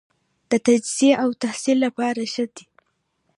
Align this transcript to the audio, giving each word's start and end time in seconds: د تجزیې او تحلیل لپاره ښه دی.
د 0.49 0.51
تجزیې 0.65 1.11
او 1.23 1.29
تحلیل 1.43 1.77
لپاره 1.85 2.21
ښه 2.33 2.45
دی. 2.55 2.65